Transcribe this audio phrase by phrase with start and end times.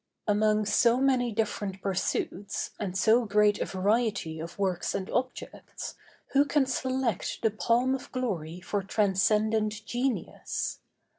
[0.27, 5.93] Among so many different pursuits, and so great a variety of works and objects,
[6.31, 10.79] who can select the palm of glory for transcendent genius?